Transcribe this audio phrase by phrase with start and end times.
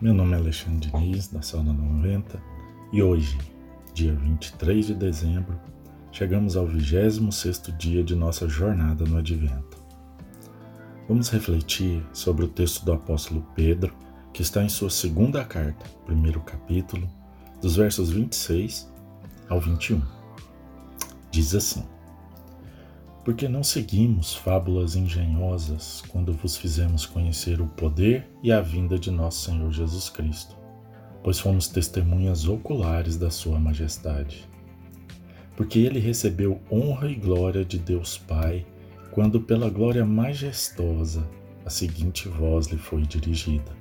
[0.00, 2.40] Alexandre Diniz, da Sauna 90,
[2.92, 3.36] e hoje,
[3.92, 5.58] dia 23 de dezembro,
[6.12, 9.76] chegamos ao 26º dia de nossa jornada no Advento.
[11.08, 13.92] Vamos refletir sobre o texto do apóstolo Pedro,
[14.32, 17.08] que está em sua segunda carta, primeiro capítulo,
[17.60, 18.88] dos versos 26
[19.48, 20.00] ao 21.
[21.32, 21.82] Diz assim:
[23.28, 29.10] porque não seguimos fábulas engenhosas quando vos fizemos conhecer o poder e a vinda de
[29.10, 30.56] nosso Senhor Jesus Cristo,
[31.22, 34.48] pois fomos testemunhas oculares da Sua Majestade.
[35.54, 38.64] Porque ele recebeu honra e glória de Deus Pai,
[39.10, 41.28] quando pela glória majestosa
[41.66, 43.76] a seguinte voz lhe foi dirigida: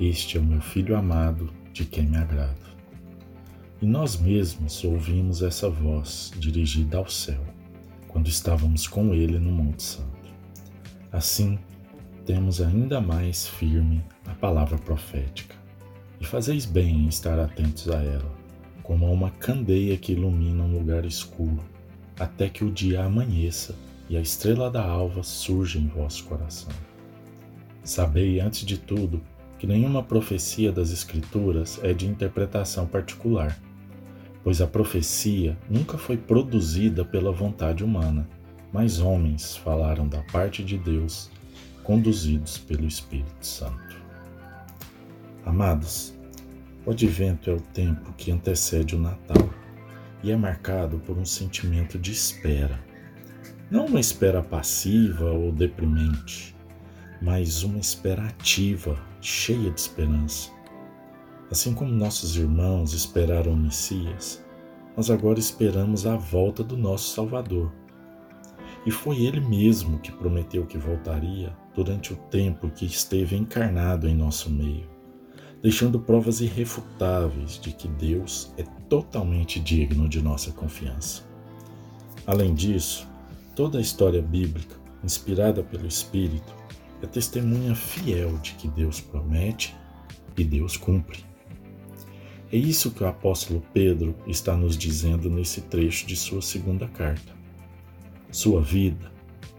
[0.00, 2.66] Este é o meu filho amado, de quem me agrado.
[3.80, 7.54] E nós mesmos ouvimos essa voz dirigida ao céu
[8.16, 10.30] quando estávamos com Ele no Monte Santo.
[11.12, 11.58] Assim,
[12.24, 15.54] temos ainda mais firme a palavra profética.
[16.18, 18.34] E fazeis bem em estar atentos a ela,
[18.82, 21.62] como a uma candeia que ilumina um lugar escuro,
[22.18, 23.74] até que o dia amanheça
[24.08, 26.72] e a estrela da alva surja em vosso coração.
[27.84, 29.20] Sabei, antes de tudo,
[29.58, 33.54] que nenhuma profecia das Escrituras é de interpretação particular
[34.46, 38.28] pois a profecia nunca foi produzida pela vontade humana,
[38.72, 41.32] mas homens falaram da parte de Deus,
[41.82, 43.96] conduzidos pelo Espírito Santo.
[45.44, 46.16] Amados,
[46.84, 49.50] o advento é o tempo que antecede o Natal
[50.22, 52.78] e é marcado por um sentimento de espera.
[53.68, 56.54] Não uma espera passiva ou deprimente,
[57.20, 60.55] mas uma espera ativa, cheia de esperança
[61.50, 64.44] Assim como nossos irmãos esperaram o Messias,
[64.96, 67.72] nós agora esperamos a volta do nosso Salvador.
[68.84, 74.14] E foi ele mesmo que prometeu que voltaria durante o tempo que esteve encarnado em
[74.14, 74.88] nosso meio,
[75.62, 81.22] deixando provas irrefutáveis de que Deus é totalmente digno de nossa confiança.
[82.26, 83.06] Além disso,
[83.54, 86.54] toda a história bíblica, inspirada pelo Espírito,
[87.02, 89.76] é testemunha fiel de que Deus promete
[90.36, 91.24] e Deus cumpre.
[92.56, 97.36] É isso que o apóstolo Pedro está nos dizendo nesse trecho de sua segunda carta.
[98.32, 99.12] Sua vida,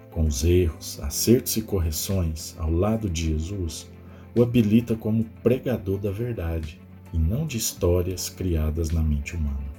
[0.09, 3.87] com os erros, acertos e correções ao lado de Jesus,
[4.35, 6.81] o habilita como pregador da verdade
[7.13, 9.71] e não de histórias criadas na mente humana.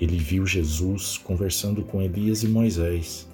[0.00, 3.28] Ele viu Jesus conversando com Elias e Moisés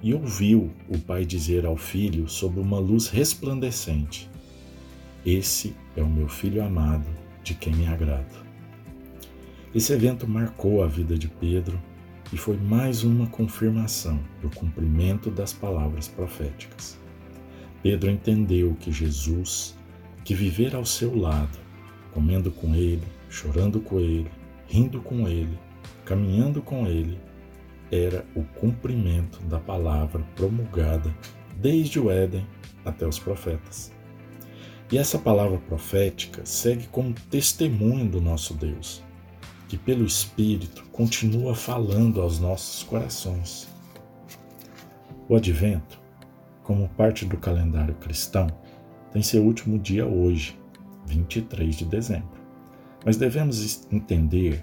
[0.00, 4.30] e ouviu o pai dizer ao filho sob uma luz resplandecente:
[5.26, 8.42] Esse é o meu filho amado de quem me agrado.
[9.74, 11.80] Esse evento marcou a vida de Pedro
[12.32, 16.98] e foi mais uma confirmação do cumprimento das palavras proféticas.
[17.82, 19.76] Pedro entendeu que Jesus,
[20.24, 21.58] que viver ao seu lado,
[22.12, 24.30] comendo com ele, chorando com ele,
[24.66, 25.58] rindo com ele,
[26.04, 27.18] caminhando com ele,
[27.90, 31.14] era o cumprimento da palavra promulgada
[31.56, 32.46] desde o Éden
[32.84, 33.92] até os profetas.
[34.92, 39.02] E essa palavra profética segue como testemunho do nosso Deus,
[39.66, 43.66] que pelo Espírito continua falando aos nossos corações.
[45.30, 45.98] O Advento,
[46.62, 48.46] como parte do calendário cristão,
[49.10, 50.60] tem seu último dia hoje,
[51.06, 52.42] 23 de dezembro.
[53.02, 54.62] Mas devemos entender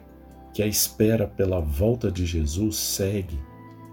[0.53, 3.40] que a espera pela volta de Jesus segue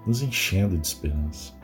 [0.07, 1.55] nos enchendo de esperança.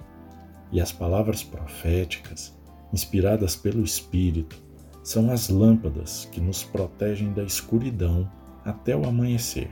[0.73, 2.57] E as palavras proféticas
[2.93, 4.63] inspiradas pelo Espírito,
[5.03, 8.31] são as lâmpadas que nos protegem da escuridão
[8.65, 9.71] até o amanhecer,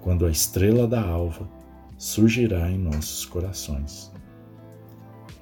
[0.00, 1.48] quando a estrela da alva
[1.98, 4.10] surgirá em nossos corações.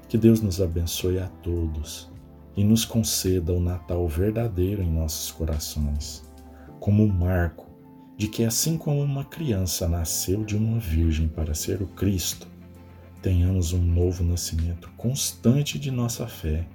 [0.08, 2.10] Que Deus nos abençoe a todos
[2.56, 6.24] e nos conceda o Natal verdadeiro em nossos corações,
[6.80, 7.66] como um marco
[8.16, 12.48] de que, assim como uma criança nasceu de uma virgem para ser o Cristo,
[13.20, 16.66] tenhamos um novo nascimento constante de nossa fé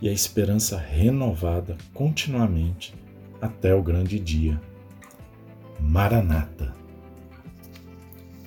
[0.00, 2.94] e a esperança renovada continuamente
[3.40, 4.60] até o grande dia.
[5.80, 6.74] Maranata.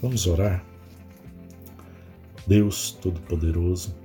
[0.02, 0.64] Vamos orar?
[2.48, 3.96] Deus Todo-Poderoso,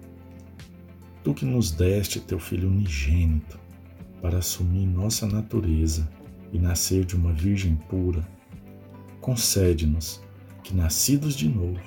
[1.22, 3.56] Tu que nos deste teu Filho unigênito
[4.20, 6.08] para assumir nossa natureza
[6.52, 8.26] e nascer de uma Virgem pura,
[9.20, 10.20] concede-nos
[10.64, 11.80] que, nascidos de novo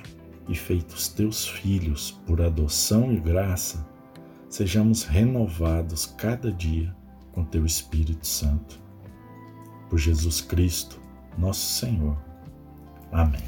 [0.48, 3.86] e feitos teus filhos por adoção e graça,
[4.56, 6.96] sejamos renovados cada dia
[7.34, 8.80] com Teu Espírito Santo.
[9.90, 10.98] Por Jesus Cristo,
[11.38, 12.18] nosso Senhor.
[13.12, 13.44] Amém.